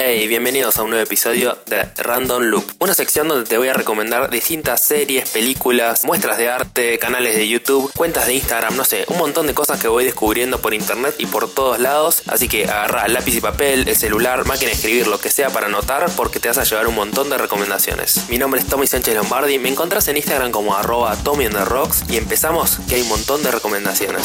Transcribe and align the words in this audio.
Hey, 0.00 0.28
bienvenidos 0.28 0.76
a 0.76 0.84
un 0.84 0.90
nuevo 0.90 1.02
episodio 1.02 1.58
de 1.66 1.82
Random 1.96 2.40
Loop, 2.44 2.64
una 2.78 2.94
sección 2.94 3.26
donde 3.26 3.48
te 3.48 3.58
voy 3.58 3.66
a 3.66 3.72
recomendar 3.72 4.30
distintas 4.30 4.80
series, 4.80 5.28
películas, 5.30 6.04
muestras 6.04 6.38
de 6.38 6.48
arte, 6.48 7.00
canales 7.00 7.34
de 7.34 7.48
YouTube, 7.48 7.92
cuentas 7.96 8.28
de 8.28 8.34
Instagram, 8.34 8.76
no 8.76 8.84
sé, 8.84 9.06
un 9.08 9.18
montón 9.18 9.48
de 9.48 9.54
cosas 9.54 9.80
que 9.80 9.88
voy 9.88 10.04
descubriendo 10.04 10.60
por 10.60 10.72
internet 10.72 11.16
y 11.18 11.26
por 11.26 11.52
todos 11.52 11.80
lados. 11.80 12.22
Así 12.28 12.46
que 12.46 12.66
agarra 12.66 13.08
lápiz 13.08 13.34
y 13.34 13.40
papel, 13.40 13.88
el 13.88 13.96
celular, 13.96 14.46
máquina 14.46 14.68
de 14.68 14.76
escribir, 14.76 15.08
lo 15.08 15.18
que 15.18 15.30
sea 15.30 15.50
para 15.50 15.66
anotar, 15.66 16.08
porque 16.16 16.38
te 16.38 16.46
vas 16.46 16.58
a 16.58 16.62
llevar 16.62 16.86
un 16.86 16.94
montón 16.94 17.28
de 17.28 17.36
recomendaciones. 17.36 18.28
Mi 18.28 18.38
nombre 18.38 18.60
es 18.60 18.68
Tommy 18.68 18.86
Sánchez 18.86 19.16
Lombardi, 19.16 19.58
me 19.58 19.68
encontrás 19.68 20.06
en 20.06 20.16
Instagram 20.16 20.52
como 20.52 20.76
arroba 20.76 21.16
Tommy 21.24 21.48
the 21.48 21.64
Rocks 21.64 22.04
y 22.08 22.18
empezamos 22.18 22.78
que 22.88 22.94
hay 22.94 23.02
un 23.02 23.08
montón 23.08 23.42
de 23.42 23.50
recomendaciones. 23.50 24.22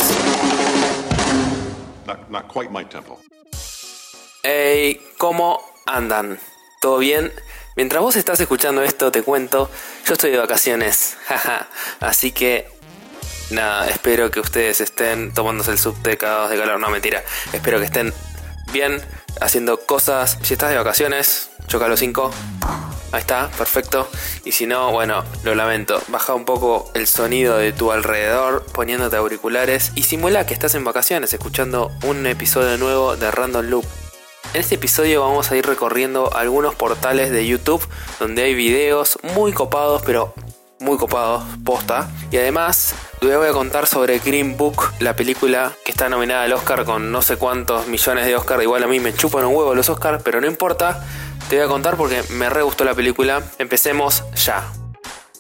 Not, 2.30 2.48
quite 2.48 2.70
my 2.70 2.86
tempo. 2.86 3.20
Hey, 4.46 5.00
¿cómo 5.18 5.62
andan? 5.86 6.38
¿Todo 6.82 6.98
bien? 6.98 7.32
Mientras 7.78 8.04
vos 8.04 8.18
estás 8.18 8.42
escuchando 8.42 8.84
esto, 8.84 9.10
te 9.10 9.24
cuento, 9.24 9.70
yo 10.06 10.16
estoy 10.16 10.32
de 10.32 10.38
vacaciones, 10.38 11.16
jaja. 11.28 11.70
Así 12.02 12.34
que, 12.34 12.68
nada, 13.52 13.88
espero 13.88 14.32
que 14.32 14.42
ustedes 14.42 14.82
estén 14.82 15.34
tomándose 15.34 15.72
el 15.72 15.80
subte 15.80 16.18
cagados 16.18 16.50
de 16.50 16.58
calor. 16.58 16.78
No, 16.78 16.90
mentira. 16.90 17.24
Espero 17.54 17.80
que 17.80 17.86
estén 17.86 18.14
bien, 18.74 19.02
haciendo 19.40 19.80
cosas. 19.80 20.38
Si 20.42 20.56
estás 20.56 20.72
de 20.72 20.76
vacaciones, 20.76 21.52
choca 21.68 21.88
los 21.88 22.02
5. 22.02 22.30
Ahí 23.14 23.22
está, 23.22 23.50
perfecto. 23.58 24.10
Y 24.44 24.52
si 24.52 24.68
no, 24.68 24.92
bueno, 24.92 25.24
lo 25.46 25.56
lamento. 25.56 26.02
Baja 26.10 26.34
un 26.34 26.44
poco 26.44 26.92
el 26.96 27.08
sonido 27.08 27.58
de 27.60 27.72
tu 27.72 27.94
alrededor 27.94 28.66
poniéndote 28.74 29.16
auriculares 29.16 29.94
y 29.96 30.04
simula 30.04 30.46
que 30.46 30.54
estás 30.54 30.76
en 30.76 30.84
vacaciones 30.84 31.32
escuchando 31.32 31.94
un 32.04 32.28
episodio 32.28 32.78
nuevo 32.78 33.16
de 33.16 33.32
Random 33.32 33.66
Loop. 33.68 34.03
En 34.52 34.62
este 34.62 34.76
episodio 34.76 35.22
vamos 35.22 35.50
a 35.50 35.56
ir 35.56 35.66
recorriendo 35.66 36.36
algunos 36.36 36.76
portales 36.76 37.32
de 37.32 37.48
YouTube 37.48 37.88
donde 38.20 38.44
hay 38.44 38.54
videos 38.54 39.18
muy 39.36 39.52
copados, 39.52 40.04
pero 40.06 40.34
muy 40.80 40.98
copados, 40.98 41.44
posta. 41.64 42.10
Y 42.30 42.38
además, 42.38 42.94
te 43.20 43.36
voy 43.36 43.48
a 43.48 43.52
contar 43.52 43.88
sobre 43.88 44.20
Green 44.20 44.58
Book, 44.58 44.92
la 45.00 45.16
película 45.16 45.72
que 45.84 45.92
está 45.92 46.10
nominada 46.10 46.44
al 46.44 46.54
Oscar 46.54 46.86
con 46.86 47.12
no 47.12 47.22
sé 47.22 47.38
cuántos 47.38 47.88
millones 47.88 48.26
de 48.26 48.36
Oscar. 48.36 48.62
Igual 48.62 48.84
a 48.84 48.88
mí 48.88 49.00
me 49.00 49.14
chupan 49.14 49.46
un 49.46 49.56
huevo 49.56 49.74
los 49.74 49.90
Oscars, 49.90 50.22
pero 50.22 50.40
no 50.42 50.48
importa. 50.48 51.04
Te 51.50 51.56
voy 51.56 51.66
a 51.66 51.68
contar 51.68 51.98
porque 51.98 52.22
me 52.32 52.50
re 52.50 52.62
gustó 52.62 52.84
la 52.84 52.94
película. 52.94 53.42
Empecemos 53.58 54.24
ya. 54.36 54.72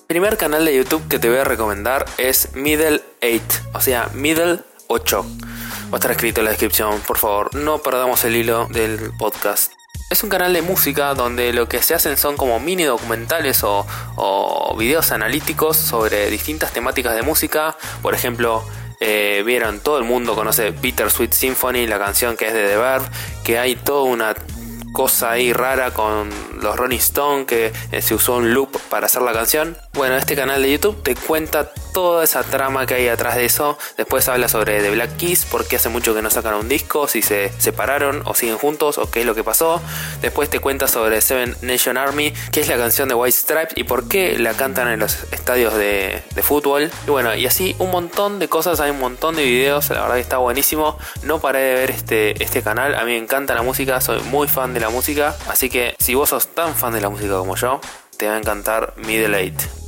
El 0.03 0.07
primer 0.07 0.37
canal 0.37 0.65
de 0.65 0.75
YouTube 0.75 1.07
que 1.07 1.19
te 1.19 1.29
voy 1.29 1.39
a 1.39 1.43
recomendar 1.43 2.05
es 2.17 2.53
Middle 2.55 3.01
8, 3.21 3.41
o 3.73 3.81
sea, 3.81 4.09
Middle 4.13 4.59
8. 4.87 5.25
Va 5.93 5.97
a 5.97 5.99
estar 5.99 6.09
escrito 6.09 6.41
en 6.41 6.45
la 6.45 6.49
descripción, 6.49 7.01
por 7.01 7.19
favor, 7.19 7.53
no 7.53 7.77
perdamos 7.83 8.25
el 8.25 8.35
hilo 8.35 8.65
del 8.71 9.11
podcast. 9.15 9.73
Es 10.09 10.23
un 10.23 10.29
canal 10.31 10.51
de 10.51 10.63
música 10.63 11.13
donde 11.13 11.53
lo 11.53 11.69
que 11.69 11.83
se 11.83 11.93
hacen 11.93 12.17
son 12.17 12.35
como 12.35 12.59
mini 12.59 12.81
documentales 12.81 13.63
o, 13.63 13.85
videos 14.75 15.11
analíticos 15.11 15.77
sobre 15.77 16.31
distintas 16.31 16.73
temáticas 16.73 17.13
de 17.13 17.21
música. 17.21 17.77
Por 18.01 18.15
ejemplo, 18.15 18.63
eh, 19.01 19.43
vieron, 19.45 19.81
todo 19.81 19.99
el 19.99 20.03
mundo 20.03 20.33
conoce 20.33 20.71
Bittersweet 20.71 21.31
Symphony, 21.31 21.85
la 21.85 21.99
canción 21.99 22.37
que 22.37 22.47
es 22.47 22.53
de 22.55 22.69
The 22.69 22.77
Verb, 22.77 23.03
que 23.43 23.59
hay 23.59 23.75
toda 23.75 24.01
una 24.01 24.33
cosa 24.93 25.29
ahí 25.29 25.53
rara 25.53 25.91
con 25.91 26.31
los 26.59 26.75
Rolling 26.75 26.97
Stone 26.97 27.45
que 27.45 27.71
eh, 27.91 28.01
se 28.01 28.15
usó 28.15 28.37
un 28.37 28.51
loop 28.51 28.79
para 28.89 29.05
hacer 29.05 29.21
la 29.21 29.31
canción. 29.31 29.77
Bueno, 29.93 30.15
este 30.15 30.35
canal 30.35 30.63
de 30.63 30.71
YouTube 30.71 31.03
te 31.03 31.13
cuenta 31.13 31.71
toda 31.93 32.23
esa 32.23 32.43
trama 32.43 32.85
que 32.85 32.95
hay 32.95 33.07
atrás 33.07 33.35
de 33.35 33.45
eso. 33.45 33.77
Después 33.95 34.27
habla 34.27 34.49
sobre 34.49 34.81
The 34.81 34.91
Black 34.91 35.17
Keys, 35.17 35.45
porque 35.45 35.77
hace 35.77 35.89
mucho 35.89 36.13
que 36.13 36.21
no 36.21 36.29
sacan 36.29 36.55
un 36.55 36.67
disco, 36.67 37.07
si 37.07 37.21
se 37.21 37.51
separaron 37.59 38.23
o 38.25 38.33
siguen 38.33 38.57
juntos 38.57 38.97
o 38.97 39.09
qué 39.09 39.21
es 39.21 39.25
lo 39.25 39.35
que 39.35 39.43
pasó. 39.43 39.81
Después 40.21 40.49
te 40.49 40.59
cuenta 40.59 40.87
sobre 40.87 41.21
Seven 41.21 41.55
Nation 41.61 41.97
Army, 41.97 42.33
que 42.51 42.61
es 42.61 42.67
la 42.67 42.77
canción 42.77 43.07
de 43.07 43.15
White 43.15 43.37
Stripes 43.37 43.73
y 43.77 43.83
por 43.83 44.07
qué 44.07 44.37
la 44.37 44.53
cantan 44.53 44.87
en 44.89 44.99
los 44.99 45.23
estadios 45.31 45.73
de, 45.75 46.23
de 46.33 46.43
fútbol. 46.43 46.91
Y 47.07 47.09
bueno, 47.09 47.35
y 47.35 47.45
así 47.45 47.75
un 47.79 47.91
montón 47.91 48.39
de 48.39 48.49
cosas, 48.49 48.79
hay 48.79 48.91
un 48.91 48.99
montón 48.99 49.35
de 49.35 49.43
videos, 49.43 49.89
la 49.89 50.01
verdad 50.01 50.15
que 50.15 50.21
está 50.21 50.37
buenísimo. 50.37 50.97
No 51.23 51.39
paré 51.39 51.59
de 51.59 51.75
ver 51.75 51.91
este, 51.91 52.43
este 52.43 52.61
canal, 52.61 52.95
a 52.95 53.05
mí 53.05 53.11
me 53.11 53.17
encanta 53.17 53.53
la 53.53 53.61
música, 53.61 54.01
soy 54.01 54.21
muy 54.23 54.47
fan 54.47 54.73
de 54.73 54.79
la 54.79 54.89
música, 54.89 55.35
así 55.47 55.69
que 55.69 55.95
si 55.99 56.15
vos 56.15 56.29
sos 56.29 56.47
tan 56.47 56.75
fan 56.75 56.93
de 56.93 57.01
la 57.01 57.09
música 57.09 57.37
como 57.37 57.55
yo, 57.55 57.79
te 58.17 58.27
va 58.27 58.35
a 58.35 58.37
encantar 58.37 58.93
Middle 58.97 59.37
Eight. 59.37 59.82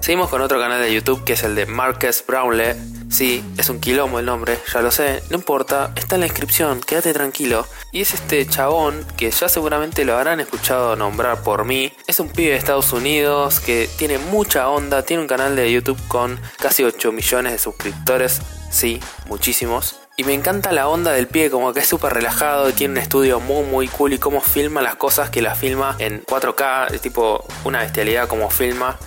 Seguimos 0.00 0.30
con 0.30 0.40
otro 0.40 0.58
canal 0.58 0.80
de 0.80 0.94
YouTube 0.94 1.24
que 1.24 1.34
es 1.34 1.42
el 1.42 1.54
de 1.54 1.66
Marcus 1.66 2.24
Brownlee. 2.26 2.74
Sí, 3.10 3.44
es 3.58 3.68
un 3.68 3.80
quilombo 3.80 4.18
el 4.18 4.24
nombre, 4.24 4.58
ya 4.72 4.80
lo 4.80 4.90
sé, 4.90 5.22
no 5.28 5.36
importa, 5.36 5.92
está 5.94 6.14
en 6.14 6.20
la 6.20 6.26
inscripción, 6.26 6.80
quédate 6.80 7.12
tranquilo. 7.12 7.66
Y 7.92 8.00
es 8.00 8.14
este 8.14 8.46
chabón 8.46 9.04
que 9.18 9.30
ya 9.30 9.48
seguramente 9.48 10.06
lo 10.06 10.16
habrán 10.16 10.40
escuchado 10.40 10.96
nombrar 10.96 11.42
por 11.42 11.66
mí. 11.66 11.92
Es 12.06 12.18
un 12.18 12.30
pibe 12.30 12.52
de 12.52 12.56
Estados 12.56 12.92
Unidos 12.94 13.60
que 13.60 13.90
tiene 13.98 14.16
mucha 14.16 14.70
onda, 14.70 15.02
tiene 15.02 15.22
un 15.22 15.28
canal 15.28 15.54
de 15.54 15.70
YouTube 15.70 16.00
con 16.08 16.40
casi 16.58 16.82
8 16.82 17.12
millones 17.12 17.52
de 17.52 17.58
suscriptores. 17.58 18.40
Sí, 18.70 19.00
muchísimos. 19.26 19.96
Y 20.16 20.24
me 20.24 20.32
encanta 20.32 20.72
la 20.72 20.88
onda 20.88 21.12
del 21.12 21.26
pie, 21.26 21.50
como 21.50 21.72
que 21.72 21.80
es 21.80 21.86
súper 21.86 22.14
relajado, 22.14 22.68
y 22.70 22.72
tiene 22.72 22.92
un 22.92 22.98
estudio 22.98 23.40
muy 23.40 23.64
muy 23.64 23.88
cool 23.88 24.12
y 24.12 24.18
cómo 24.18 24.40
filma 24.40 24.82
las 24.82 24.96
cosas 24.96 25.30
que 25.30 25.42
las 25.42 25.58
filma 25.58 25.96
en 25.98 26.24
4K, 26.24 26.92
es 26.92 27.00
tipo 27.00 27.44
una 27.64 27.80
bestialidad 27.80 28.28
como 28.28 28.50
filma. 28.50 28.98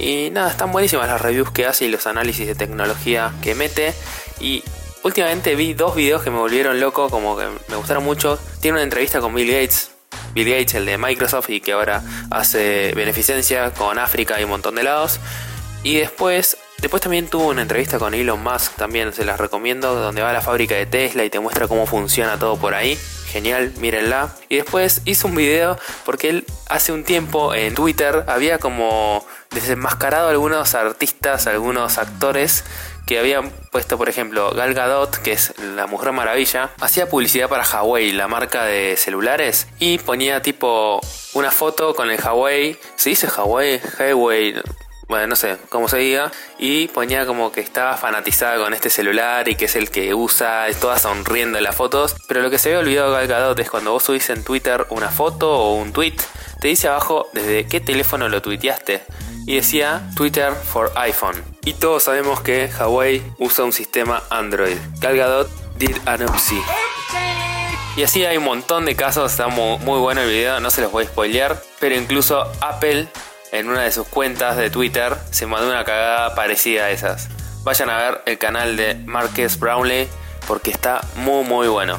Y 0.00 0.30
nada, 0.30 0.50
están 0.50 0.72
buenísimas 0.72 1.06
las 1.06 1.20
reviews 1.20 1.50
que 1.50 1.66
hace 1.66 1.84
y 1.84 1.88
los 1.88 2.06
análisis 2.06 2.46
de 2.46 2.54
tecnología 2.54 3.32
que 3.42 3.54
mete. 3.54 3.92
Y 4.40 4.64
últimamente 5.02 5.54
vi 5.54 5.74
dos 5.74 5.94
videos 5.94 6.22
que 6.22 6.30
me 6.30 6.38
volvieron 6.38 6.80
loco, 6.80 7.10
como 7.10 7.36
que 7.36 7.44
me 7.68 7.76
gustaron 7.76 8.02
mucho. 8.02 8.38
Tiene 8.60 8.76
una 8.76 8.84
entrevista 8.84 9.20
con 9.20 9.34
Bill 9.34 9.52
Gates, 9.52 9.90
Bill 10.32 10.48
Gates, 10.48 10.74
el 10.74 10.86
de 10.86 10.96
Microsoft, 10.96 11.50
y 11.50 11.60
que 11.60 11.72
ahora 11.72 12.02
hace 12.30 12.92
beneficencia 12.94 13.72
con 13.72 13.98
África 13.98 14.40
y 14.40 14.44
un 14.44 14.50
montón 14.50 14.74
de 14.76 14.84
lados. 14.84 15.20
Y 15.82 15.96
después 15.96 16.56
Después 16.80 17.02
también 17.02 17.28
tuvo 17.28 17.48
una 17.48 17.60
entrevista 17.60 17.98
con 17.98 18.14
Elon 18.14 18.42
Musk, 18.42 18.74
también 18.76 19.12
se 19.12 19.26
las 19.26 19.38
recomiendo, 19.38 19.94
donde 19.94 20.22
va 20.22 20.30
a 20.30 20.32
la 20.32 20.40
fábrica 20.40 20.74
de 20.76 20.86
Tesla 20.86 21.24
y 21.24 21.30
te 21.30 21.38
muestra 21.38 21.68
cómo 21.68 21.86
funciona 21.86 22.38
todo 22.38 22.56
por 22.56 22.74
ahí. 22.74 22.98
Genial, 23.30 23.72
mírenla. 23.78 24.34
Y 24.48 24.56
después 24.56 25.02
hizo 25.04 25.28
un 25.28 25.36
video 25.36 25.78
porque 26.04 26.30
él 26.30 26.44
hace 26.68 26.90
un 26.90 27.04
tiempo 27.04 27.54
en 27.54 27.74
Twitter 27.76 28.24
había 28.26 28.58
como 28.58 29.24
desenmascarado 29.50 30.28
algunos 30.28 30.74
artistas, 30.74 31.46
algunos 31.46 31.98
actores 31.98 32.64
que 33.06 33.18
habían 33.18 33.50
puesto, 33.72 33.98
por 33.98 34.08
ejemplo, 34.08 34.52
Gal 34.52 34.74
Gadot, 34.74 35.16
que 35.16 35.32
es 35.32 35.54
la 35.58 35.86
Mujer 35.86 36.12
Maravilla, 36.12 36.70
hacía 36.80 37.08
publicidad 37.08 37.48
para 37.48 37.64
Huawei, 37.64 38.12
la 38.12 38.28
marca 38.28 38.64
de 38.64 38.96
celulares, 38.96 39.66
y 39.78 39.98
ponía 39.98 40.42
tipo 40.42 41.00
una 41.34 41.50
foto 41.50 41.94
con 41.94 42.10
el 42.10 42.20
Huawei, 42.20 42.78
se 42.94 43.10
dice 43.10 43.26
Huawei, 43.26 43.80
Huawei, 43.98 44.54
bueno, 45.10 45.26
no 45.26 45.36
sé 45.36 45.56
cómo 45.68 45.88
se 45.88 45.98
diga, 45.98 46.30
y 46.56 46.86
ponía 46.86 47.26
como 47.26 47.50
que 47.50 47.60
estaba 47.60 47.96
fanatizada 47.96 48.62
con 48.62 48.72
este 48.74 48.90
celular 48.90 49.48
y 49.48 49.56
que 49.56 49.64
es 49.64 49.74
el 49.74 49.90
que 49.90 50.14
usa, 50.14 50.66
toda 50.80 51.00
sonriendo 51.00 51.58
en 51.58 51.64
las 51.64 51.74
fotos. 51.74 52.14
Pero 52.28 52.42
lo 52.42 52.48
que 52.48 52.58
se 52.58 52.68
había 52.68 52.78
olvidado 52.78 53.12
Gal 53.12 53.26
Gadot 53.26 53.58
es 53.58 53.68
cuando 53.68 53.90
vos 53.90 54.04
subís 54.04 54.30
en 54.30 54.44
Twitter 54.44 54.86
una 54.90 55.08
foto 55.08 55.52
o 55.52 55.74
un 55.74 55.92
tweet, 55.92 56.14
te 56.60 56.68
dice 56.68 56.86
abajo 56.86 57.28
desde 57.32 57.66
qué 57.66 57.80
teléfono 57.80 58.28
lo 58.28 58.40
tuiteaste. 58.40 59.02
Y 59.46 59.56
decía 59.56 60.08
Twitter 60.14 60.52
for 60.52 60.92
iPhone. 60.94 61.42
Y 61.64 61.72
todos 61.72 62.04
sabemos 62.04 62.40
que 62.40 62.70
Huawei 62.78 63.20
usa 63.38 63.64
un 63.64 63.72
sistema 63.72 64.22
Android. 64.30 64.76
Gal 65.00 65.16
Gadot 65.16 65.50
did 65.76 65.96
an. 66.06 66.24
Y 67.96 68.04
así 68.04 68.24
hay 68.24 68.36
un 68.36 68.44
montón 68.44 68.84
de 68.84 68.94
casos, 68.94 69.32
está 69.32 69.48
muy, 69.48 69.78
muy 69.78 69.98
bueno 69.98 70.20
el 70.20 70.30
video, 70.30 70.60
no 70.60 70.70
se 70.70 70.82
los 70.82 70.92
voy 70.92 71.04
a 71.04 71.08
spoilear. 71.08 71.60
Pero 71.80 71.96
incluso 71.96 72.42
Apple 72.60 73.08
en 73.52 73.68
una 73.68 73.82
de 73.82 73.92
sus 73.92 74.06
cuentas 74.06 74.56
de 74.56 74.70
Twitter 74.70 75.16
se 75.30 75.46
mandó 75.46 75.68
una 75.68 75.84
cagada 75.84 76.34
parecida 76.34 76.84
a 76.84 76.90
esas. 76.90 77.28
Vayan 77.62 77.90
a 77.90 77.98
ver 77.98 78.22
el 78.26 78.38
canal 78.38 78.76
de 78.76 78.94
Marques 78.94 79.58
Brownlee 79.58 80.08
porque 80.46 80.70
está 80.70 81.00
muy 81.16 81.44
muy 81.44 81.68
bueno. 81.68 81.98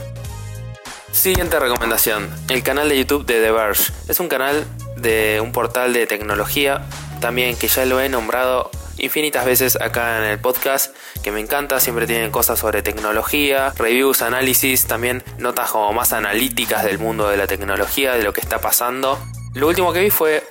Siguiente 1.12 1.60
recomendación, 1.60 2.30
el 2.50 2.64
canal 2.64 2.90
de 2.90 2.98
YouTube 2.98 3.26
de 3.26 3.42
The 3.42 3.52
Verge. 3.52 3.92
Es 4.08 4.20
un 4.20 4.30
canal 4.30 4.66
de 4.96 5.40
un 5.44 5.52
portal 5.52 5.94
de 5.94 6.08
tecnología, 6.08 6.86
también 7.20 7.58
que 7.58 7.68
ya 7.68 7.86
lo 7.86 8.00
he 8.00 8.08
nombrado 8.08 8.72
infinitas 8.98 9.46
veces 9.46 9.76
acá 9.82 10.20
en 10.20 10.26
el 10.26 10.40
podcast, 10.40 10.96
que 11.24 11.32
me 11.32 11.40
encanta, 11.40 11.80
siempre 11.80 12.08
tienen 12.08 12.32
cosas 12.32 12.60
sobre 12.60 12.82
tecnología, 12.82 13.74
reviews, 13.78 14.22
análisis, 14.22 14.86
también 14.86 15.24
notas 15.38 15.72
como 15.72 15.92
más 15.92 16.14
analíticas 16.14 16.84
del 16.84 17.00
mundo 17.00 17.28
de 17.28 17.38
la 17.38 17.48
tecnología, 17.48 18.14
de 18.14 18.24
lo 18.24 18.32
que 18.32 18.42
está 18.42 18.60
pasando. 18.62 19.20
Lo 19.54 19.68
último 19.68 19.92
que 19.92 20.00
vi 20.00 20.10
fue 20.12 20.48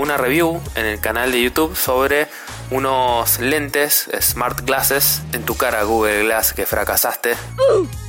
una 0.00 0.16
review 0.16 0.62
en 0.76 0.86
el 0.86 0.98
canal 0.98 1.30
de 1.30 1.42
YouTube 1.42 1.76
sobre 1.76 2.26
unos 2.70 3.38
lentes 3.38 4.08
Smart 4.18 4.62
Glasses 4.62 5.20
en 5.34 5.44
tu 5.44 5.58
cara 5.58 5.82
Google 5.82 6.22
Glass 6.22 6.54
que 6.54 6.64
fracasaste. 6.64 7.34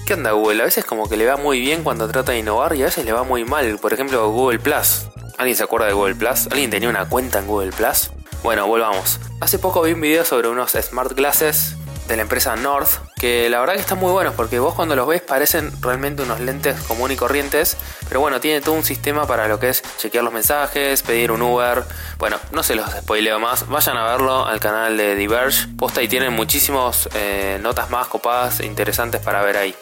¿Qué 0.06 0.14
onda 0.14 0.32
Google? 0.32 0.62
A 0.62 0.66
veces 0.66 0.86
como 0.86 1.10
que 1.10 1.18
le 1.18 1.26
va 1.26 1.36
muy 1.36 1.60
bien 1.60 1.84
cuando 1.84 2.08
trata 2.08 2.32
de 2.32 2.40
innovar 2.40 2.76
y 2.76 2.82
a 2.82 2.86
veces 2.86 3.04
le 3.04 3.12
va 3.12 3.24
muy 3.24 3.44
mal. 3.44 3.78
Por 3.78 3.92
ejemplo 3.92 4.30
Google 4.32 4.60
Plus. 4.60 5.08
¿Alguien 5.38 5.58
se 5.58 5.64
acuerda 5.64 5.88
de 5.88 5.94
Google 5.94 6.16
Plus? 6.16 6.48
¿Alguien 6.50 6.70
tenía 6.70 6.88
una 6.88 7.10
cuenta 7.10 7.40
en 7.40 7.48
Google 7.48 7.72
Plus? 7.74 8.12
Bueno, 8.42 8.68
volvamos. 8.68 9.20
Hace 9.42 9.60
poco 9.60 9.82
vi 9.82 9.92
un 9.92 10.00
video 10.00 10.24
sobre 10.24 10.48
unos 10.48 10.72
Smart 10.72 11.12
Glasses 11.12 11.76
de 12.12 12.18
la 12.18 12.24
empresa 12.24 12.58
North, 12.58 12.90
que 13.16 13.50
la 13.50 13.62
verdad 13.62 13.76
que 13.76 13.80
están 13.80 13.98
muy 13.98 14.12
buenos 14.12 14.34
porque 14.36 14.60
vos 14.60 14.76
cuando 14.76 14.98
los 14.98 15.08
ves 15.08 15.22
parecen 15.22 15.72
realmente 15.82 16.24
unos 16.24 16.42
lentes 16.42 16.78
común 16.82 17.10
y 17.10 17.16
corrientes, 17.16 17.78
pero 18.10 18.20
bueno, 18.20 18.42
tiene 18.42 18.60
todo 18.60 18.76
un 18.76 18.84
sistema 18.84 19.26
para 19.26 19.48
lo 19.48 19.60
que 19.60 19.70
es 19.70 19.82
chequear 19.98 20.22
los 20.22 20.34
mensajes, 20.34 21.04
pedir 21.04 21.32
un 21.32 21.42
Uber. 21.42 21.86
Bueno, 22.18 22.36
no 22.52 22.64
se 22.64 22.76
los 22.76 22.92
spoileo 22.92 23.40
más, 23.40 23.66
vayan 23.70 23.96
a 23.96 24.04
verlo 24.04 24.46
al 24.46 24.60
canal 24.60 24.98
de 24.98 25.16
Diverge, 25.16 25.68
posta 25.78 26.04
y 26.04 26.10
tienen 26.10 26.34
muchísimas 26.34 27.08
eh, 27.14 27.60
notas 27.62 27.90
más 27.90 28.08
copadas 28.08 28.60
e 28.60 28.66
interesantes 28.66 29.22
para 29.22 29.42
ver 29.42 29.56
ahí. 29.56 29.74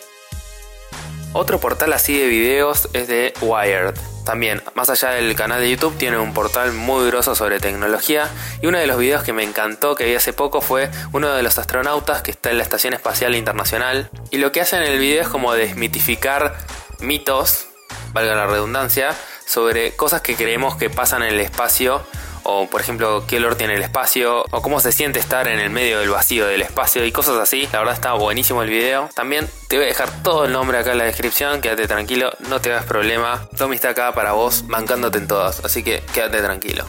Otro 1.33 1.59
portal 1.59 1.93
así 1.93 2.15
de 2.15 2.27
videos 2.27 2.89
es 2.93 3.07
de 3.07 3.33
Wired. 3.41 4.18
También, 4.29 4.61
más 4.75 4.91
allá 4.91 5.09
del 5.09 5.33
canal 5.35 5.59
de 5.59 5.71
YouTube, 5.71 5.97
tiene 5.97 6.19
un 6.19 6.35
portal 6.35 6.71
muy 6.71 7.07
grosso 7.07 7.33
sobre 7.33 7.59
tecnología. 7.59 8.29
Y 8.61 8.67
uno 8.67 8.77
de 8.77 8.85
los 8.85 8.99
videos 8.99 9.23
que 9.23 9.33
me 9.33 9.41
encantó 9.41 9.95
que 9.95 10.05
vi 10.05 10.13
hace 10.13 10.33
poco 10.33 10.61
fue 10.61 10.91
uno 11.13 11.33
de 11.33 11.41
los 11.41 11.57
astronautas 11.57 12.21
que 12.21 12.29
está 12.29 12.51
en 12.51 12.57
la 12.57 12.63
Estación 12.63 12.93
Espacial 12.93 13.33
Internacional. 13.33 14.11
Y 14.29 14.37
lo 14.37 14.51
que 14.51 14.61
hacen 14.61 14.83
en 14.83 14.91
el 14.91 14.99
video 14.99 15.23
es 15.23 15.29
como 15.29 15.51
desmitificar 15.53 16.55
mitos, 16.99 17.69
valga 18.13 18.35
la 18.35 18.45
redundancia, 18.45 19.15
sobre 19.47 19.95
cosas 19.95 20.21
que 20.21 20.35
creemos 20.35 20.75
que 20.75 20.91
pasan 20.91 21.23
en 21.23 21.29
el 21.29 21.39
espacio 21.39 22.03
o 22.49 22.67
por 22.67 22.81
ejemplo 22.81 23.23
qué 23.27 23.37
olor 23.37 23.55
tiene 23.55 23.75
el 23.75 23.81
espacio, 23.81 24.43
o 24.49 24.61
cómo 24.61 24.79
se 24.79 24.91
siente 24.91 25.19
estar 25.19 25.47
en 25.47 25.59
el 25.59 25.69
medio 25.69 25.99
del 25.99 26.09
vacío 26.09 26.47
del 26.47 26.61
espacio 26.61 27.05
y 27.05 27.11
cosas 27.11 27.37
así. 27.37 27.67
La 27.71 27.79
verdad 27.79 27.93
está 27.93 28.13
buenísimo 28.13 28.63
el 28.63 28.69
video. 28.69 29.09
También 29.13 29.47
te 29.67 29.77
voy 29.77 29.85
a 29.85 29.87
dejar 29.87 30.23
todo 30.23 30.45
el 30.45 30.51
nombre 30.51 30.77
acá 30.77 30.91
en 30.91 30.97
la 30.97 31.05
descripción, 31.05 31.61
quédate 31.61 31.87
tranquilo, 31.87 32.31
no 32.49 32.59
te 32.59 32.71
hagas 32.71 32.85
problema. 32.85 33.47
Tommy 33.57 33.75
está 33.75 33.89
acá 33.89 34.13
para 34.13 34.33
vos, 34.33 34.67
bancándote 34.67 35.17
en 35.17 35.27
todas, 35.27 35.63
así 35.63 35.83
que 35.83 36.01
quédate 36.13 36.41
tranquilo. 36.41 36.85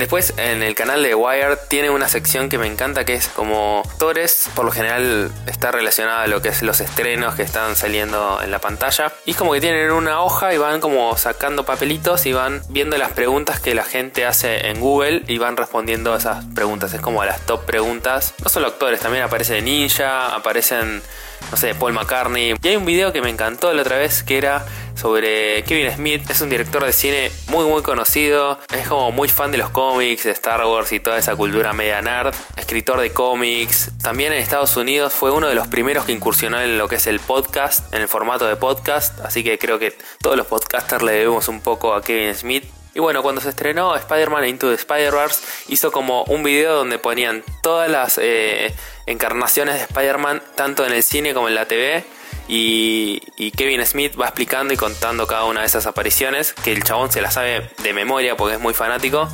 Después 0.00 0.32
en 0.38 0.62
el 0.62 0.74
canal 0.74 1.02
de 1.02 1.14
Wired 1.14 1.58
tiene 1.68 1.90
una 1.90 2.08
sección 2.08 2.48
que 2.48 2.56
me 2.56 2.66
encanta 2.66 3.04
que 3.04 3.12
es 3.12 3.28
como 3.28 3.82
actores, 3.84 4.48
por 4.54 4.64
lo 4.64 4.72
general 4.72 5.30
está 5.46 5.72
relacionada 5.72 6.22
a 6.22 6.26
lo 6.26 6.40
que 6.40 6.48
es 6.48 6.62
los 6.62 6.80
estrenos 6.80 7.34
que 7.34 7.42
están 7.42 7.76
saliendo 7.76 8.40
en 8.42 8.50
la 8.50 8.60
pantalla. 8.60 9.12
Y 9.26 9.32
es 9.32 9.36
como 9.36 9.52
que 9.52 9.60
tienen 9.60 9.90
una 9.90 10.22
hoja 10.22 10.54
y 10.54 10.56
van 10.56 10.80
como 10.80 11.14
sacando 11.18 11.66
papelitos 11.66 12.24
y 12.24 12.32
van 12.32 12.62
viendo 12.70 12.96
las 12.96 13.12
preguntas 13.12 13.60
que 13.60 13.74
la 13.74 13.84
gente 13.84 14.24
hace 14.24 14.68
en 14.68 14.80
Google 14.80 15.22
y 15.26 15.36
van 15.36 15.58
respondiendo 15.58 16.16
esas 16.16 16.46
preguntas. 16.54 16.94
Es 16.94 17.02
como 17.02 17.20
a 17.20 17.26
las 17.26 17.44
top 17.44 17.66
preguntas. 17.66 18.32
No 18.42 18.48
solo 18.48 18.68
actores, 18.68 19.00
también 19.00 19.24
aparece 19.24 19.60
Ninja, 19.60 20.34
aparecen 20.34 21.02
no 21.50 21.56
sé, 21.56 21.74
Paul 21.74 21.92
McCartney. 21.92 22.54
Y 22.62 22.68
hay 22.68 22.76
un 22.76 22.84
video 22.84 23.12
que 23.12 23.20
me 23.20 23.30
encantó 23.30 23.72
la 23.72 23.82
otra 23.82 23.98
vez 23.98 24.22
que 24.22 24.38
era 24.38 24.64
sobre 24.94 25.62
Kevin 25.64 25.90
Smith. 25.92 26.30
Es 26.30 26.40
un 26.40 26.50
director 26.50 26.84
de 26.84 26.92
cine 26.92 27.30
muy 27.48 27.64
muy 27.64 27.82
conocido. 27.82 28.58
Es 28.72 28.86
como 28.88 29.10
muy 29.12 29.28
fan 29.28 29.50
de 29.50 29.58
los 29.58 29.70
cómics, 29.70 30.24
de 30.24 30.30
Star 30.30 30.64
Wars 30.64 30.92
y 30.92 31.00
toda 31.00 31.18
esa 31.18 31.34
cultura 31.36 31.72
media 31.72 32.02
nerd. 32.02 32.34
Escritor 32.56 33.00
de 33.00 33.12
cómics. 33.12 33.90
También 34.02 34.32
en 34.32 34.40
Estados 34.40 34.76
Unidos 34.76 35.12
fue 35.12 35.30
uno 35.30 35.48
de 35.48 35.54
los 35.54 35.68
primeros 35.68 36.04
que 36.04 36.12
incursionó 36.12 36.60
en 36.60 36.78
lo 36.78 36.88
que 36.88 36.96
es 36.96 37.06
el 37.06 37.20
podcast, 37.20 37.92
en 37.94 38.02
el 38.02 38.08
formato 38.08 38.46
de 38.46 38.56
podcast. 38.56 39.20
Así 39.20 39.42
que 39.42 39.58
creo 39.58 39.78
que 39.78 39.96
todos 40.20 40.36
los 40.36 40.46
podcasters 40.46 41.02
le 41.02 41.12
debemos 41.12 41.48
un 41.48 41.60
poco 41.60 41.94
a 41.94 42.02
Kevin 42.02 42.34
Smith. 42.34 42.79
Y 42.94 43.00
bueno, 43.00 43.22
cuando 43.22 43.40
se 43.40 43.50
estrenó 43.50 43.94
Spider-Man 43.94 44.46
Into 44.46 44.68
the 44.68 44.74
Spider-Verse, 44.74 45.40
hizo 45.68 45.92
como 45.92 46.24
un 46.24 46.42
video 46.42 46.74
donde 46.74 46.98
ponían 46.98 47.44
todas 47.62 47.88
las 47.90 48.18
eh, 48.18 48.74
encarnaciones 49.06 49.76
de 49.76 49.82
Spider-Man, 49.82 50.42
tanto 50.56 50.84
en 50.84 50.92
el 50.92 51.02
cine 51.02 51.32
como 51.34 51.48
en 51.48 51.54
la 51.54 51.66
TV. 51.66 52.04
Y, 52.48 53.52
Kevin 53.56 53.84
Smith 53.86 54.20
va 54.20 54.26
explicando 54.26 54.74
y 54.74 54.76
contando 54.76 55.26
cada 55.26 55.44
una 55.44 55.60
de 55.60 55.66
esas 55.66 55.86
apariciones, 55.86 56.52
que 56.52 56.72
el 56.72 56.82
chabón 56.82 57.12
se 57.12 57.20
la 57.20 57.30
sabe 57.30 57.70
de 57.82 57.92
memoria 57.92 58.36
porque 58.36 58.56
es 58.56 58.60
muy 58.60 58.74
fanático. 58.74 59.28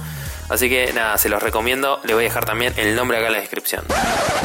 Así 0.51 0.69
que 0.69 0.93
nada, 0.93 1.17
se 1.17 1.29
los 1.29 1.43
recomiendo. 1.43 2.01
Le 2.05 2.15
voy 2.15 2.25
a 2.25 2.29
dejar 2.29 2.45
también 2.45 2.75
el 2.77 2.95
nombre 2.95 3.17
acá 3.17 3.29
en 3.29 3.33
la 3.33 3.41
descripción. 3.41 3.85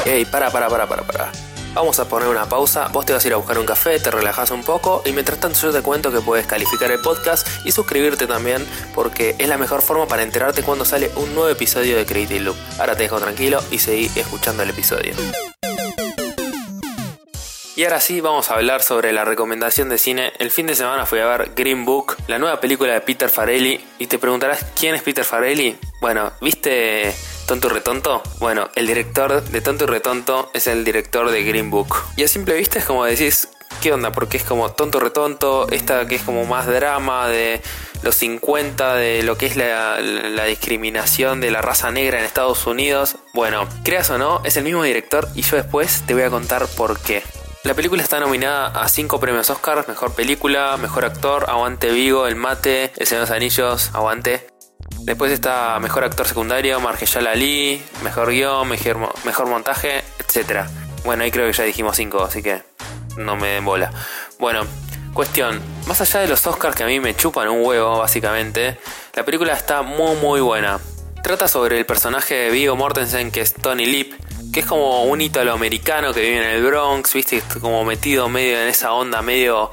Ey, 0.06 0.24
para, 0.24 0.50
para, 0.50 0.68
para, 0.68 0.86
para, 0.86 1.02
para. 1.02 1.51
Vamos 1.74 1.98
a 2.00 2.06
poner 2.06 2.28
una 2.28 2.46
pausa, 2.46 2.88
vos 2.88 3.06
te 3.06 3.14
vas 3.14 3.24
a 3.24 3.28
ir 3.28 3.32
a 3.32 3.38
buscar 3.38 3.58
un 3.58 3.64
café, 3.64 3.98
te 3.98 4.10
relajas 4.10 4.50
un 4.50 4.62
poco 4.62 5.02
y 5.06 5.12
mientras 5.12 5.40
tanto 5.40 5.58
yo 5.58 5.72
te 5.72 5.80
cuento 5.80 6.12
que 6.12 6.20
puedes 6.20 6.46
calificar 6.46 6.90
el 6.90 7.00
podcast 7.00 7.48
y 7.64 7.72
suscribirte 7.72 8.26
también 8.26 8.66
porque 8.94 9.34
es 9.38 9.48
la 9.48 9.56
mejor 9.56 9.80
forma 9.80 10.06
para 10.06 10.22
enterarte 10.22 10.62
cuando 10.62 10.84
sale 10.84 11.10
un 11.16 11.34
nuevo 11.34 11.48
episodio 11.48 11.96
de 11.96 12.04
Creative 12.04 12.40
Loop. 12.40 12.56
Ahora 12.78 12.94
te 12.94 13.04
dejo 13.04 13.18
tranquilo 13.20 13.58
y 13.70 13.78
seguí 13.78 14.10
escuchando 14.14 14.62
el 14.62 14.70
episodio. 14.70 15.14
Y 17.74 17.84
ahora 17.84 18.00
sí, 18.00 18.20
vamos 18.20 18.50
a 18.50 18.54
hablar 18.54 18.82
sobre 18.82 19.14
la 19.14 19.24
recomendación 19.24 19.88
de 19.88 19.96
cine. 19.96 20.34
El 20.38 20.50
fin 20.50 20.66
de 20.66 20.74
semana 20.74 21.06
fui 21.06 21.20
a 21.20 21.26
ver 21.26 21.52
Green 21.56 21.86
Book, 21.86 22.16
la 22.26 22.38
nueva 22.38 22.60
película 22.60 22.92
de 22.92 23.00
Peter 23.00 23.30
Farelli. 23.30 23.82
Y 23.98 24.08
te 24.08 24.18
preguntarás, 24.18 24.66
¿quién 24.78 24.94
es 24.94 25.02
Peter 25.02 25.24
Farelli? 25.24 25.78
Bueno, 26.02 26.32
¿viste 26.42 27.14
Tonto 27.52 27.68
y 27.68 27.70
Retonto? 27.72 28.22
Bueno, 28.38 28.70
el 28.76 28.86
director 28.86 29.42
de 29.42 29.60
Tonto 29.60 29.84
y 29.84 29.86
Retonto 29.86 30.50
es 30.54 30.66
el 30.68 30.84
director 30.84 31.30
de 31.30 31.44
Green 31.44 31.70
Book. 31.70 31.94
Y 32.16 32.22
a 32.22 32.28
simple 32.28 32.54
vista 32.54 32.78
es 32.78 32.86
como 32.86 33.04
decís, 33.04 33.46
¿qué 33.82 33.92
onda? 33.92 34.10
Porque 34.10 34.38
es 34.38 34.42
como 34.42 34.72
Tonto 34.72 35.00
Retonto, 35.00 35.68
esta 35.68 36.06
que 36.06 36.14
es 36.14 36.22
como 36.22 36.46
más 36.46 36.66
drama 36.66 37.28
de 37.28 37.60
los 38.02 38.14
50, 38.14 38.94
de 38.94 39.22
lo 39.22 39.36
que 39.36 39.44
es 39.44 39.56
la, 39.56 39.98
discriminación 40.46 41.42
de 41.42 41.50
la 41.50 41.60
raza 41.60 41.90
negra 41.90 42.20
en 42.20 42.24
Estados 42.24 42.66
Unidos. 42.66 43.16
Bueno, 43.34 43.68
creas 43.84 44.08
o 44.08 44.16
no, 44.16 44.40
es 44.44 44.56
el 44.56 44.64
mismo 44.64 44.82
director 44.82 45.28
y 45.34 45.42
yo 45.42 45.56
después 45.56 46.04
te 46.06 46.14
voy 46.14 46.22
a 46.22 46.30
contar 46.30 46.66
por 46.68 47.00
qué. 47.00 47.22
La 47.64 47.74
película 47.74 48.02
está 48.02 48.18
nominada 48.18 48.68
a 48.68 48.88
5 48.88 49.20
premios 49.20 49.50
Oscar, 49.50 49.84
Mejor 49.86 50.14
Película, 50.14 50.78
Mejor 50.78 51.04
Actor, 51.04 51.50
Aguante 51.50 51.90
Vigo, 51.90 52.26
El 52.26 52.36
Mate, 52.36 52.92
El 52.96 53.06
Señor 53.06 53.26
de 53.26 53.30
los 53.30 53.36
Anillos, 53.36 53.90
Aguante. 53.92 54.51
Después 55.04 55.32
está 55.32 55.78
Mejor 55.80 56.04
Actor 56.04 56.28
Secundario, 56.28 56.78
Margellal 56.80 57.26
Ali, 57.26 57.82
Mejor 58.04 58.30
Guión, 58.30 58.68
mejor, 58.68 59.12
mejor 59.24 59.46
Montaje, 59.48 60.04
etc. 60.20 60.64
Bueno, 61.04 61.24
ahí 61.24 61.30
creo 61.32 61.46
que 61.48 61.52
ya 61.52 61.64
dijimos 61.64 61.96
5, 61.96 62.22
así 62.22 62.40
que 62.40 62.62
no 63.16 63.36
me 63.36 63.48
den 63.48 63.64
bola. 63.64 63.90
Bueno, 64.38 64.62
cuestión, 65.12 65.60
más 65.88 66.00
allá 66.00 66.20
de 66.20 66.28
los 66.28 66.46
Oscars 66.46 66.76
que 66.76 66.84
a 66.84 66.86
mí 66.86 67.00
me 67.00 67.16
chupan 67.16 67.48
un 67.48 67.66
huevo, 67.66 67.98
básicamente, 67.98 68.78
la 69.14 69.24
película 69.24 69.54
está 69.54 69.82
muy 69.82 70.14
muy 70.16 70.40
buena. 70.40 70.78
Trata 71.22 71.48
sobre 71.48 71.78
el 71.78 71.86
personaje 71.86 72.34
de 72.34 72.50
Vigo 72.50 72.76
Mortensen 72.76 73.32
que 73.32 73.40
es 73.40 73.54
Tony 73.54 73.86
Lip, 73.86 74.12
que 74.52 74.60
es 74.60 74.66
como 74.66 75.04
un 75.04 75.20
italoamericano 75.20 76.12
que 76.12 76.20
vive 76.20 76.36
en 76.38 76.50
el 76.50 76.62
Bronx, 76.62 77.12
viste, 77.14 77.42
como 77.60 77.84
metido 77.84 78.28
medio 78.28 78.60
en 78.60 78.68
esa 78.68 78.92
onda, 78.92 79.20
medio 79.22 79.72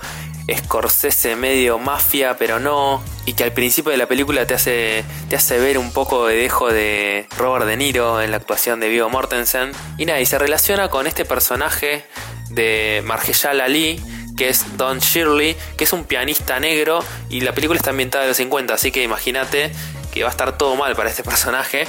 Scorsese, 0.57 1.35
medio 1.35 1.77
mafia, 1.79 2.37
pero 2.37 2.59
no, 2.59 3.03
y 3.25 3.33
que 3.33 3.43
al 3.43 3.53
principio 3.53 3.91
de 3.91 3.97
la 3.97 4.07
película 4.07 4.45
te 4.47 4.53
hace, 4.53 5.03
te 5.29 5.35
hace 5.35 5.59
ver 5.59 5.77
un 5.77 5.91
poco 5.91 6.27
de 6.27 6.35
dejo 6.35 6.71
de 6.71 7.27
Robert 7.37 7.65
De 7.65 7.77
Niro 7.77 8.21
en 8.21 8.31
la 8.31 8.37
actuación 8.37 8.79
de 8.79 8.89
Vigo 8.89 9.09
Mortensen. 9.09 9.71
Y 9.97 10.05
nada, 10.05 10.19
y 10.19 10.25
se 10.25 10.37
relaciona 10.37 10.89
con 10.89 11.07
este 11.07 11.25
personaje 11.25 12.05
de 12.49 13.01
Margellal 13.05 13.61
Ali, 13.61 14.01
que 14.37 14.49
es 14.49 14.77
Don 14.77 14.99
Shirley, 14.99 15.55
que 15.77 15.83
es 15.83 15.93
un 15.93 16.05
pianista 16.05 16.59
negro, 16.59 17.03
y 17.29 17.41
la 17.41 17.53
película 17.53 17.77
está 17.77 17.89
ambientada 17.89 18.23
en 18.23 18.29
los 18.29 18.37
50, 18.37 18.73
así 18.73 18.91
que 18.91 19.03
imagínate 19.03 19.71
que 20.13 20.23
va 20.23 20.29
a 20.29 20.31
estar 20.31 20.57
todo 20.57 20.75
mal 20.75 20.95
para 20.95 21.09
este 21.09 21.23
personaje 21.23 21.85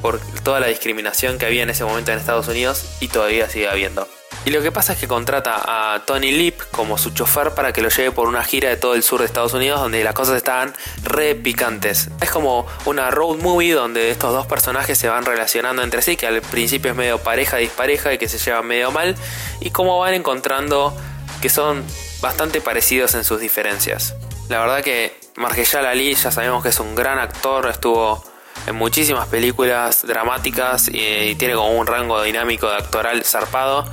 por 0.00 0.18
toda 0.42 0.60
la 0.60 0.66
discriminación 0.66 1.38
que 1.38 1.46
había 1.46 1.62
en 1.62 1.70
ese 1.70 1.84
momento 1.84 2.10
en 2.10 2.18
Estados 2.18 2.48
Unidos 2.48 2.86
y 3.00 3.08
todavía 3.08 3.48
sigue 3.48 3.68
habiendo. 3.68 4.08
Y 4.44 4.50
lo 4.50 4.62
que 4.62 4.72
pasa 4.72 4.94
es 4.94 4.98
que 4.98 5.06
contrata 5.06 5.94
a 5.94 6.04
Tony 6.06 6.32
Lip 6.32 6.60
como 6.70 6.96
su 6.96 7.10
chofer 7.10 7.52
para 7.52 7.72
que 7.72 7.82
lo 7.82 7.90
lleve 7.90 8.10
por 8.10 8.26
una 8.26 8.42
gira 8.42 8.70
de 8.70 8.76
todo 8.76 8.94
el 8.94 9.02
sur 9.02 9.20
de 9.20 9.26
Estados 9.26 9.52
Unidos 9.52 9.80
donde 9.80 10.02
las 10.02 10.14
cosas 10.14 10.36
estaban 10.36 10.74
re 11.02 11.34
picantes. 11.34 12.08
Es 12.22 12.30
como 12.30 12.66
una 12.86 13.10
road 13.10 13.36
movie 13.36 13.74
donde 13.74 14.10
estos 14.10 14.32
dos 14.32 14.46
personajes 14.46 14.96
se 14.96 15.08
van 15.08 15.26
relacionando 15.26 15.82
entre 15.82 16.00
sí, 16.00 16.16
que 16.16 16.26
al 16.26 16.40
principio 16.40 16.90
es 16.90 16.96
medio 16.96 17.18
pareja 17.18 17.58
dispareja 17.58 18.14
y 18.14 18.18
que 18.18 18.28
se 18.28 18.38
llevan 18.38 18.66
medio 18.66 18.90
mal, 18.90 19.14
y 19.60 19.70
cómo 19.70 19.98
van 19.98 20.14
encontrando 20.14 20.96
que 21.42 21.50
son 21.50 21.84
bastante 22.22 22.60
parecidos 22.60 23.14
en 23.14 23.24
sus 23.24 23.40
diferencias. 23.40 24.14
La 24.48 24.60
verdad 24.60 24.82
que 24.82 25.18
Margellal 25.36 25.86
Ali 25.86 26.14
ya 26.14 26.30
sabemos 26.30 26.62
que 26.62 26.70
es 26.70 26.80
un 26.80 26.94
gran 26.94 27.18
actor, 27.18 27.68
estuvo 27.68 28.24
en 28.66 28.74
muchísimas 28.74 29.28
películas 29.28 30.06
dramáticas 30.06 30.88
y, 30.88 31.34
tiene 31.36 31.54
como 31.54 31.78
un 31.78 31.86
rango 31.86 32.22
dinámico 32.22 32.68
de 32.68 32.76
actoral 32.76 33.24
zarpado. 33.24 33.86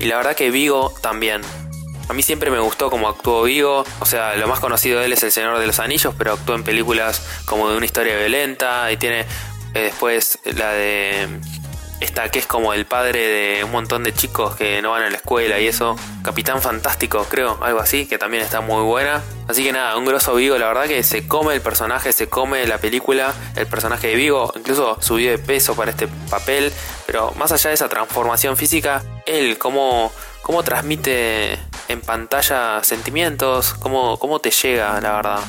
Y 0.00 0.06
la 0.06 0.16
verdad 0.16 0.34
que 0.34 0.50
Vigo 0.50 0.94
también. 1.02 1.42
A 2.08 2.12
mí 2.12 2.22
siempre 2.22 2.50
me 2.50 2.58
gustó 2.58 2.90
como 2.90 3.08
actuó 3.08 3.42
Vigo. 3.42 3.84
O 4.00 4.06
sea, 4.06 4.34
lo 4.36 4.48
más 4.48 4.58
conocido 4.58 4.98
de 4.98 5.06
él 5.06 5.12
es 5.12 5.22
El 5.22 5.30
Señor 5.30 5.58
de 5.58 5.66
los 5.66 5.78
Anillos, 5.78 6.14
pero 6.16 6.32
actuó 6.32 6.54
en 6.54 6.64
películas 6.64 7.22
como 7.44 7.70
de 7.70 7.76
una 7.76 7.86
historia 7.86 8.16
violenta 8.16 8.90
y 8.90 8.96
tiene 8.96 9.20
eh, 9.74 9.82
después 9.82 10.38
la 10.44 10.72
de 10.72 11.28
esta 12.00 12.30
que 12.30 12.38
es 12.38 12.46
como 12.46 12.72
el 12.72 12.86
padre 12.86 13.20
de 13.28 13.64
un 13.64 13.70
montón 13.70 14.02
de 14.02 14.12
chicos 14.12 14.56
que 14.56 14.80
no 14.82 14.90
van 14.92 15.02
a 15.02 15.10
la 15.10 15.16
escuela 15.16 15.60
y 15.60 15.66
eso. 15.66 15.96
Capitán 16.22 16.62
Fantástico, 16.62 17.26
creo, 17.28 17.58
algo 17.62 17.80
así, 17.80 18.06
que 18.06 18.18
también 18.18 18.42
está 18.42 18.60
muy 18.60 18.82
buena. 18.82 19.22
Así 19.48 19.62
que 19.62 19.72
nada, 19.72 19.96
un 19.96 20.04
grosso 20.04 20.34
Vigo, 20.34 20.56
la 20.58 20.68
verdad 20.68 20.84
que 20.84 21.02
se 21.02 21.28
come 21.28 21.54
el 21.54 21.60
personaje, 21.60 22.12
se 22.12 22.28
come 22.28 22.66
la 22.66 22.78
película, 22.78 23.34
el 23.56 23.66
personaje 23.66 24.08
de 24.08 24.14
Vigo, 24.14 24.52
incluso 24.56 24.96
subió 25.00 25.30
de 25.30 25.38
peso 25.38 25.74
para 25.74 25.90
este 25.90 26.08
papel, 26.30 26.72
pero 27.06 27.32
más 27.32 27.52
allá 27.52 27.68
de 27.68 27.74
esa 27.74 27.88
transformación 27.88 28.56
física, 28.56 29.02
él 29.26 29.58
cómo, 29.58 30.12
cómo 30.42 30.62
transmite 30.62 31.58
en 31.88 32.00
pantalla 32.00 32.82
sentimientos, 32.82 33.74
cómo, 33.74 34.18
cómo 34.18 34.38
te 34.38 34.50
llega, 34.50 35.00
la 35.00 35.12
verdad. 35.16 35.40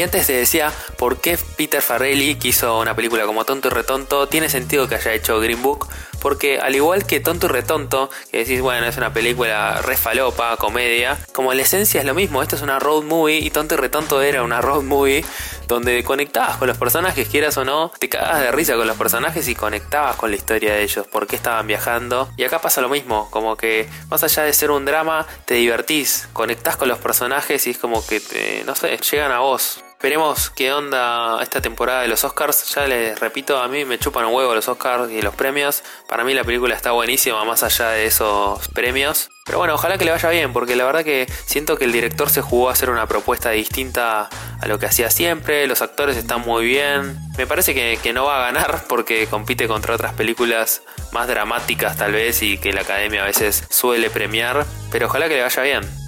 Y 0.00 0.02
antes 0.02 0.28
te 0.28 0.32
decía 0.32 0.72
por 0.96 1.20
qué 1.20 1.38
Peter 1.58 1.82
Farrelly, 1.82 2.36
que 2.36 2.48
hizo 2.48 2.80
una 2.80 2.96
película 2.96 3.26
como 3.26 3.44
Tonto 3.44 3.68
y 3.68 3.70
Retonto, 3.70 4.28
tiene 4.28 4.48
sentido 4.48 4.88
que 4.88 4.94
haya 4.94 5.12
hecho 5.12 5.38
Green 5.40 5.60
Book, 5.60 5.88
porque 6.22 6.58
al 6.58 6.74
igual 6.74 7.04
que 7.06 7.20
Tonto 7.20 7.48
y 7.48 7.48
Retonto, 7.50 8.08
que 8.30 8.38
decís, 8.38 8.62
bueno, 8.62 8.86
es 8.86 8.96
una 8.96 9.12
película 9.12 9.82
re 9.82 9.98
falopa, 9.98 10.56
comedia, 10.56 11.18
como 11.34 11.52
la 11.52 11.60
esencia 11.60 12.00
es 12.00 12.06
lo 12.06 12.14
mismo, 12.14 12.40
esto 12.40 12.56
es 12.56 12.62
una 12.62 12.78
road 12.78 13.02
movie 13.02 13.40
y 13.40 13.50
Tonto 13.50 13.74
y 13.74 13.76
Retonto 13.76 14.22
era 14.22 14.42
una 14.42 14.62
road 14.62 14.84
movie 14.84 15.22
donde 15.68 16.02
conectabas 16.02 16.56
con 16.56 16.68
los 16.68 16.78
personajes, 16.78 17.28
quieras 17.28 17.58
o 17.58 17.66
no, 17.66 17.92
te 17.98 18.08
cagabas 18.08 18.40
de 18.40 18.52
risa 18.52 18.76
con 18.76 18.86
los 18.86 18.96
personajes 18.96 19.48
y 19.48 19.54
conectabas 19.54 20.16
con 20.16 20.30
la 20.30 20.36
historia 20.38 20.72
de 20.72 20.82
ellos, 20.82 21.06
por 21.08 21.26
qué 21.26 21.36
estaban 21.36 21.66
viajando. 21.66 22.30
Y 22.38 22.44
acá 22.44 22.62
pasa 22.62 22.80
lo 22.80 22.88
mismo, 22.88 23.28
como 23.30 23.58
que 23.58 23.86
más 24.08 24.24
allá 24.24 24.44
de 24.44 24.54
ser 24.54 24.70
un 24.70 24.86
drama, 24.86 25.26
te 25.44 25.56
divertís, 25.56 26.26
conectás 26.32 26.78
con 26.78 26.88
los 26.88 26.98
personajes 26.98 27.66
y 27.66 27.70
es 27.72 27.78
como 27.78 28.04
que, 28.06 28.20
te, 28.20 28.64
no 28.64 28.74
sé, 28.74 28.96
llegan 28.96 29.30
a 29.30 29.40
vos. 29.40 29.82
Veremos 30.02 30.48
qué 30.48 30.72
onda 30.72 31.42
esta 31.42 31.60
temporada 31.60 32.00
de 32.00 32.08
los 32.08 32.24
Oscars. 32.24 32.74
Ya 32.74 32.86
les 32.86 33.20
repito, 33.20 33.58
a 33.58 33.68
mí 33.68 33.84
me 33.84 33.98
chupan 33.98 34.24
un 34.24 34.34
huevo 34.34 34.54
los 34.54 34.66
Oscars 34.66 35.10
y 35.10 35.20
los 35.20 35.34
premios. 35.34 35.82
Para 36.08 36.24
mí 36.24 36.32
la 36.32 36.42
película 36.42 36.74
está 36.74 36.92
buenísima 36.92 37.44
más 37.44 37.62
allá 37.62 37.90
de 37.90 38.06
esos 38.06 38.66
premios. 38.68 39.28
Pero 39.44 39.58
bueno, 39.58 39.74
ojalá 39.74 39.98
que 39.98 40.06
le 40.06 40.10
vaya 40.10 40.30
bien, 40.30 40.54
porque 40.54 40.74
la 40.74 40.86
verdad 40.86 41.04
que 41.04 41.30
siento 41.44 41.76
que 41.76 41.84
el 41.84 41.92
director 41.92 42.30
se 42.30 42.40
jugó 42.40 42.70
a 42.70 42.72
hacer 42.72 42.88
una 42.88 43.06
propuesta 43.06 43.50
distinta 43.50 44.30
a 44.58 44.66
lo 44.68 44.78
que 44.78 44.86
hacía 44.86 45.10
siempre. 45.10 45.66
Los 45.66 45.82
actores 45.82 46.16
están 46.16 46.40
muy 46.40 46.64
bien. 46.64 47.18
Me 47.36 47.46
parece 47.46 47.74
que, 47.74 47.98
que 48.02 48.14
no 48.14 48.24
va 48.24 48.38
a 48.38 48.46
ganar 48.46 48.84
porque 48.88 49.26
compite 49.26 49.68
contra 49.68 49.94
otras 49.94 50.14
películas 50.14 50.80
más 51.12 51.28
dramáticas 51.28 51.98
tal 51.98 52.12
vez 52.12 52.42
y 52.42 52.56
que 52.56 52.72
la 52.72 52.82
academia 52.82 53.22
a 53.22 53.26
veces 53.26 53.64
suele 53.68 54.08
premiar. 54.08 54.64
Pero 54.90 55.08
ojalá 55.08 55.28
que 55.28 55.34
le 55.36 55.42
vaya 55.42 55.62
bien. 55.62 56.00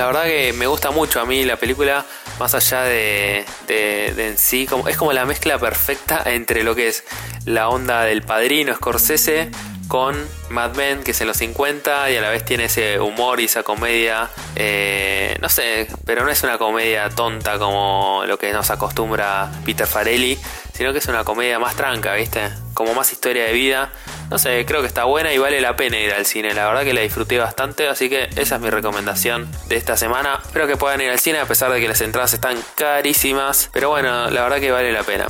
La 0.00 0.06
verdad 0.06 0.24
que 0.24 0.54
me 0.54 0.66
gusta 0.66 0.90
mucho 0.90 1.20
a 1.20 1.26
mí 1.26 1.44
la 1.44 1.56
película, 1.56 2.06
más 2.40 2.54
allá 2.54 2.82
de, 2.84 3.44
en 3.68 4.38
sí, 4.38 4.66
como, 4.66 4.88
es 4.88 4.96
como 4.96 5.12
la 5.12 5.26
mezcla 5.26 5.58
perfecta 5.58 6.22
entre 6.24 6.64
lo 6.64 6.74
que 6.74 6.88
es 6.88 7.04
la 7.44 7.68
onda 7.68 8.02
del 8.04 8.22
padrino 8.22 8.74
Scorsese 8.74 9.50
con 9.88 10.16
Mad 10.48 10.74
Men, 10.74 11.02
que 11.02 11.10
es 11.10 11.20
en 11.20 11.26
los 11.26 11.36
50 11.36 12.10
y 12.10 12.16
a 12.16 12.22
la 12.22 12.30
vez 12.30 12.44
tiene 12.44 12.64
ese 12.64 12.98
humor 12.98 13.40
y 13.40 13.44
esa 13.44 13.62
comedia, 13.62 14.30
eh, 14.56 15.36
no 15.42 15.50
sé, 15.50 15.88
pero 16.06 16.24
no 16.24 16.30
es 16.30 16.42
una 16.42 16.56
comedia 16.56 17.10
tonta 17.10 17.58
como 17.58 18.22
lo 18.26 18.38
que 18.38 18.52
nos 18.52 18.70
acostumbra 18.70 19.50
Peter 19.66 19.86
Farelli, 19.86 20.38
sino 20.80 20.94
que 20.94 20.98
es 20.98 21.06
una 21.08 21.24
comedia 21.24 21.58
más 21.58 21.76
tranca, 21.76 22.14
¿viste? 22.14 22.40
Como 22.72 22.94
más 22.94 23.12
historia 23.12 23.44
de 23.44 23.52
vida. 23.52 23.90
No 24.30 24.38
sé, 24.38 24.64
creo 24.64 24.80
que 24.80 24.86
está 24.86 25.04
buena 25.04 25.30
y 25.30 25.36
vale 25.36 25.60
la 25.60 25.76
pena 25.76 25.98
ir 25.98 26.10
al 26.10 26.24
cine. 26.24 26.54
La 26.54 26.66
verdad 26.66 26.84
que 26.84 26.94
la 26.94 27.02
disfruté 27.02 27.36
bastante, 27.36 27.86
así 27.86 28.08
que 28.08 28.30
esa 28.36 28.54
es 28.54 28.60
mi 28.62 28.70
recomendación 28.70 29.46
de 29.68 29.76
esta 29.76 29.98
semana. 29.98 30.40
Espero 30.42 30.66
que 30.66 30.78
puedan 30.78 31.02
ir 31.02 31.10
al 31.10 31.18
cine 31.18 31.38
a 31.38 31.44
pesar 31.44 31.70
de 31.70 31.82
que 31.82 31.88
las 31.88 32.00
entradas 32.00 32.32
están 32.32 32.56
carísimas, 32.76 33.68
pero 33.74 33.90
bueno, 33.90 34.30
la 34.30 34.42
verdad 34.42 34.58
que 34.58 34.70
vale 34.70 34.90
la 34.90 35.02
pena. 35.02 35.26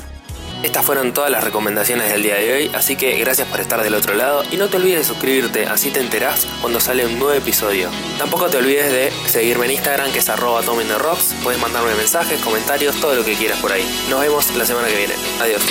Estas 0.62 0.84
fueron 0.84 1.14
todas 1.14 1.30
las 1.30 1.42
recomendaciones 1.42 2.10
del 2.12 2.22
día 2.22 2.34
de 2.34 2.52
hoy, 2.52 2.70
así 2.74 2.94
que 2.94 3.16
gracias 3.18 3.48
por 3.48 3.60
estar 3.60 3.82
del 3.82 3.94
otro 3.94 4.14
lado 4.14 4.44
y 4.50 4.56
no 4.56 4.68
te 4.68 4.76
olvides 4.76 4.98
de 4.98 5.04
suscribirte, 5.04 5.66
así 5.66 5.90
te 5.90 6.00
enterás 6.00 6.46
cuando 6.60 6.80
sale 6.80 7.06
un 7.06 7.18
nuevo 7.18 7.32
episodio. 7.32 7.88
Tampoco 8.18 8.48
te 8.48 8.58
olvides 8.58 8.92
de 8.92 9.10
seguirme 9.26 9.64
en 9.64 9.72
Instagram 9.72 10.12
que 10.12 10.18
es 10.18 10.28
arroba 10.28 10.60
rocks, 10.60 11.34
puedes 11.42 11.60
mandarme 11.60 11.94
mensajes, 11.94 12.40
comentarios, 12.42 13.00
todo 13.00 13.14
lo 13.14 13.24
que 13.24 13.34
quieras 13.34 13.58
por 13.60 13.72
ahí. 13.72 13.84
Nos 14.10 14.20
vemos 14.20 14.54
la 14.54 14.66
semana 14.66 14.88
que 14.88 14.96
viene. 14.96 15.14
Adiós. 15.40 15.62